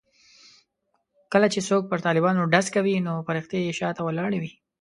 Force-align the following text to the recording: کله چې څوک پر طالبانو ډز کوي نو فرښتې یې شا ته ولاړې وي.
کله 1.33 1.47
چې 1.53 1.59
څوک 1.67 1.83
پر 1.87 1.99
طالبانو 2.07 2.49
ډز 2.53 2.67
کوي 2.75 2.95
نو 3.07 3.13
فرښتې 3.27 3.59
یې 3.65 3.73
شا 3.79 3.89
ته 3.97 4.01
ولاړې 4.05 4.39
وي. 4.41 4.51